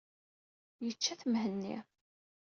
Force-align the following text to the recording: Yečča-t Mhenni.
Yečča-t 0.85 1.21
Mhenni. 1.31 1.77